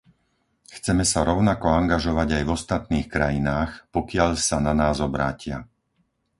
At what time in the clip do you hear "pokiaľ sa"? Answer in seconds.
3.95-4.57